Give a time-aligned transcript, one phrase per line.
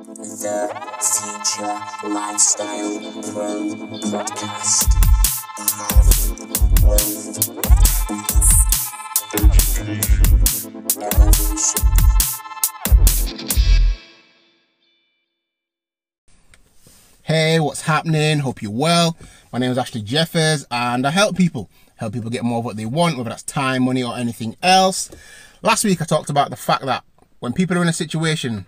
[0.00, 0.64] The
[0.96, 3.00] Future Lifestyle
[3.34, 3.68] Pro
[4.08, 4.88] Podcast.
[17.22, 18.38] Hey, what's happening?
[18.38, 19.18] Hope you're well.
[19.52, 21.68] My name is Ashley Jeffers and I help people.
[21.96, 25.10] Help people get more of what they want, whether that's time, money, or anything else.
[25.60, 27.04] Last week I talked about the fact that
[27.40, 28.64] when people are in a situation,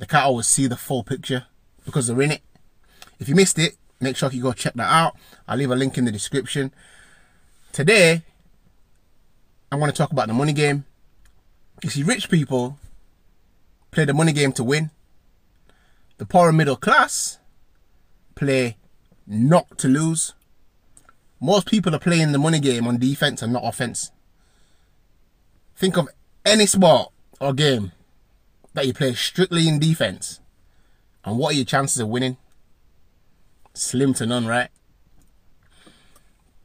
[0.00, 1.44] they can't always see the full picture
[1.84, 2.40] because they're in it.
[3.18, 5.14] If you missed it, make sure you go check that out.
[5.46, 6.72] I'll leave a link in the description.
[7.70, 8.22] Today,
[9.70, 10.86] I want to talk about the money game.
[11.82, 12.78] You see, rich people
[13.90, 14.90] play the money game to win.
[16.16, 17.38] The poor and middle class
[18.34, 18.78] play
[19.26, 20.32] not to lose.
[21.42, 24.12] Most people are playing the money game on defense and not offense.
[25.76, 26.08] Think of
[26.46, 27.92] any sport or game
[28.74, 30.40] that you play strictly in defense,
[31.24, 32.36] and what are your chances of winning?
[33.74, 34.68] Slim to none, right?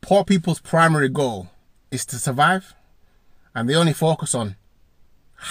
[0.02, 1.50] Poor people's primary goal
[1.92, 2.74] is to survive,
[3.54, 4.56] and they only focus on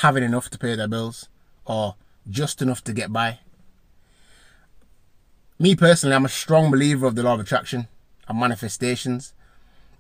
[0.01, 1.29] having enough to pay their bills
[1.65, 1.97] or
[2.29, 3.39] just enough to get by
[5.59, 7.89] me personally, I'm a strong believer of the law of attraction
[8.29, 9.33] and manifestations.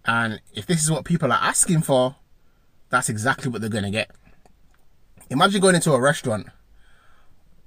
[0.05, 2.17] And if this is what people are asking for,
[2.91, 4.11] that's exactly what they're going to get.
[5.35, 6.47] Imagine going into a restaurant,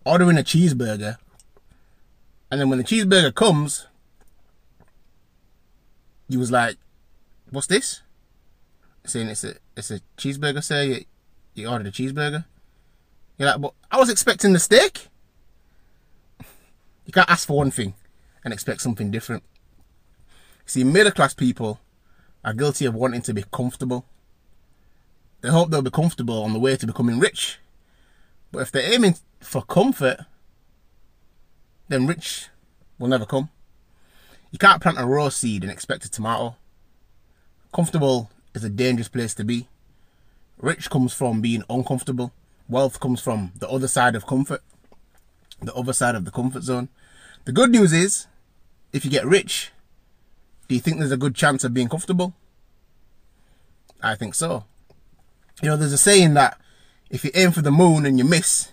[0.06, 1.18] ordering a cheeseburger,
[2.50, 3.88] and then when the cheeseburger comes,
[6.30, 6.78] you was like,
[7.50, 8.04] "What's this?"
[9.04, 10.82] Saying it's a it's a cheeseburger, sir.
[10.82, 11.06] You,
[11.56, 12.46] you ordered a cheeseburger.
[13.38, 15.10] You're like, "But I was expecting the steak."
[17.06, 17.96] You can't ask for one thing
[18.46, 19.44] and expect something different.
[20.66, 21.82] See, middle class people
[22.46, 24.06] are guilty of wanting to be comfortable.
[25.42, 27.60] They hope they'll be comfortable on the way to becoming rich.
[28.52, 30.20] But if they're aiming for comfort,
[31.88, 32.48] then rich
[32.98, 33.50] will never come.
[34.52, 36.56] You can't plant a rose seed and expect a tomato.
[37.74, 39.68] Comfortable is a dangerous place to be.
[40.58, 42.32] Rich comes from being uncomfortable.
[42.68, 44.62] Wealth comes from the other side of comfort
[45.62, 46.90] the other side of the comfort zone.
[47.46, 48.28] The good news is,
[48.94, 49.72] if you get rich,
[50.68, 52.34] do you think there's a good chance of being comfortable?
[54.02, 54.66] I think so.
[55.62, 56.60] You know, there's a saying that
[57.10, 58.72] if you aim for the moon and you miss,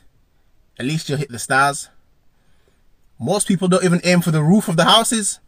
[0.78, 1.88] at least you'll hit the stars.
[3.18, 5.40] Most people don't even aim for the roof of the houses.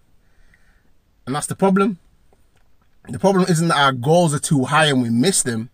[1.27, 1.99] And that's the problem.
[3.09, 5.71] The problem isn't that our goals are too high and we miss them.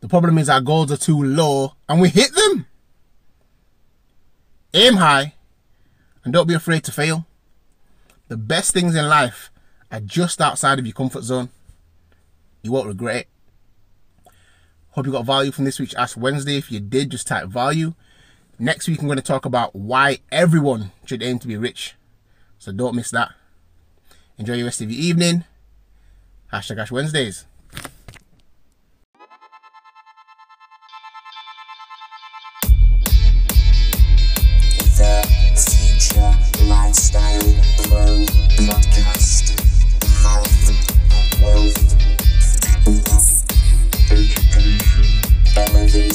[0.00, 2.66] The problem is our goals are too low and we hit them.
[4.74, 5.34] Aim high
[6.24, 7.26] and don't be afraid to fail.
[8.28, 9.50] The best things in life
[9.90, 11.48] are just outside of your comfort zone.
[12.62, 13.28] You won't regret it.
[14.92, 16.56] Hope you got value from this week's Ash Wednesday.
[16.56, 17.94] If you did, just type value.
[18.58, 21.94] Next week, I'm going to talk about why everyone should aim to be rich.
[22.58, 23.30] So don't miss that.
[24.36, 25.44] Enjoy the rest of your evening.
[26.52, 27.46] Hashtag Ash Wednesdays.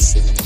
[0.03, 0.43] Peace.